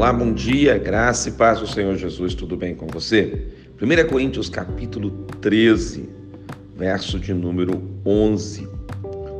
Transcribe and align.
Olá, 0.00 0.14
bom 0.14 0.32
dia, 0.32 0.78
graça 0.78 1.28
e 1.28 1.32
paz 1.32 1.60
do 1.60 1.66
Senhor 1.66 1.94
Jesus, 1.94 2.34
tudo 2.34 2.56
bem 2.56 2.74
com 2.74 2.86
você? 2.86 3.48
1 3.78 4.08
Coríntios 4.08 4.48
capítulo 4.48 5.10
13, 5.42 6.08
verso 6.74 7.20
de 7.20 7.34
número 7.34 7.82
11. 8.06 8.66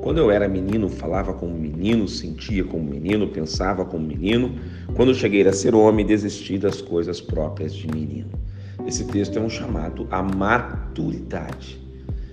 Quando 0.02 0.18
eu 0.18 0.30
era 0.30 0.46
menino, 0.46 0.86
falava 0.90 1.32
como 1.32 1.56
menino, 1.56 2.06
sentia 2.06 2.62
como 2.62 2.84
menino, 2.84 3.26
pensava 3.28 3.86
como 3.86 4.06
menino. 4.06 4.54
Quando 4.94 5.14
cheguei 5.14 5.48
a 5.48 5.52
ser 5.54 5.74
homem, 5.74 6.04
desisti 6.04 6.58
das 6.58 6.82
coisas 6.82 7.22
próprias 7.22 7.72
de 7.72 7.88
menino. 7.88 8.28
Esse 8.86 9.06
texto 9.06 9.38
é 9.38 9.40
um 9.40 9.48
chamado 9.48 10.06
à 10.10 10.22
maturidade. 10.22 11.80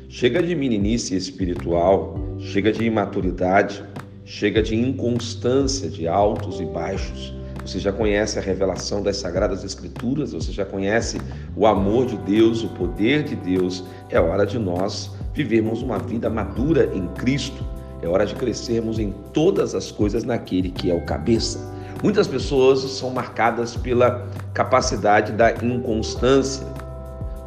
Chega 0.09 0.43
de 0.43 0.53
meninice 0.53 1.15
espiritual, 1.15 2.19
chega 2.39 2.73
de 2.73 2.83
imaturidade, 2.83 3.81
chega 4.25 4.61
de 4.61 4.75
inconstância, 4.75 5.89
de 5.89 6.09
altos 6.09 6.59
e 6.59 6.65
baixos 6.65 7.36
você 7.67 7.79
já 7.79 7.91
conhece 7.91 8.39
a 8.39 8.41
revelação 8.41 9.03
das 9.03 9.17
Sagradas 9.17 9.61
Escrituras, 9.61 10.31
você 10.31 10.53
já 10.53 10.63
conhece 10.63 11.19
o 11.53 11.67
amor 11.67 12.05
de 12.05 12.15
Deus, 12.19 12.63
o 12.63 12.69
poder 12.69 13.23
de 13.23 13.35
Deus. 13.35 13.83
É 14.09 14.17
hora 14.17 14.45
de 14.45 14.57
nós 14.57 15.11
vivermos 15.33 15.81
uma 15.81 15.99
vida 15.99 16.29
madura 16.29 16.89
em 16.95 17.05
Cristo. 17.09 17.65
É 18.01 18.07
hora 18.07 18.25
de 18.25 18.35
crescermos 18.35 18.99
em 18.99 19.13
todas 19.33 19.75
as 19.75 19.91
coisas 19.91 20.23
naquele 20.23 20.71
que 20.71 20.89
é 20.89 20.93
o 20.93 21.05
cabeça. 21.05 21.59
Muitas 22.01 22.25
pessoas 22.25 22.79
são 22.79 23.09
marcadas 23.09 23.75
pela 23.75 24.25
capacidade 24.53 25.33
da 25.33 25.51
inconstância. 25.51 26.65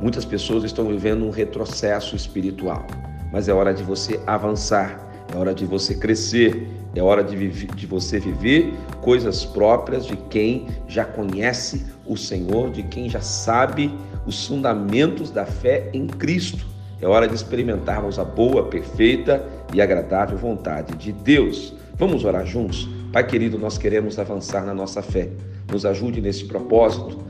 Muitas 0.02 0.26
pessoas 0.26 0.64
estão 0.64 0.86
vivendo 0.88 1.24
um 1.24 1.30
retrocesso 1.30 2.14
espiritual. 2.14 2.86
Mas 3.32 3.48
é 3.48 3.54
hora 3.54 3.72
de 3.72 3.82
você 3.82 4.20
avançar, 4.26 5.00
é 5.32 5.36
hora 5.36 5.54
de 5.54 5.64
você 5.64 5.94
crescer, 5.94 6.66
é 6.94 7.02
hora 7.02 7.22
de, 7.22 7.48
de, 7.48 7.86
você 7.86 8.18
viver 8.18 8.74
coisas 9.00 9.44
próprias 9.44 10.04
de 10.04 10.16
quem 10.16 10.66
já 10.88 11.04
conhece 11.04 11.86
o 12.04 12.16
Senhor, 12.16 12.70
de 12.70 12.82
quem 12.82 13.08
já 13.08 13.20
sabe 13.20 13.94
os 14.26 14.46
fundamentos 14.46 15.30
da 15.30 15.46
fé 15.46 15.88
em 15.92 16.06
Cristo. 16.06 16.66
É 17.00 17.06
hora 17.06 17.28
de 17.28 17.34
experimentarmos 17.34 18.18
a 18.18 18.24
boa, 18.24 18.64
perfeita 18.64 19.46
e 19.72 19.80
agradável 19.80 20.36
vontade 20.36 20.96
de 20.96 21.12
Deus. 21.12 21.74
Vamos 21.94 22.24
orar 22.24 22.44
juntos? 22.44 22.88
Pai 23.12 23.26
querido, 23.26 23.58
nós 23.58 23.78
queremos 23.78 24.18
avançar 24.18 24.64
na 24.64 24.74
nossa 24.74 25.00
fé. 25.00 25.28
Nos 25.70 25.86
ajude 25.86 26.20
nesse 26.20 26.44
propósito, 26.44 27.18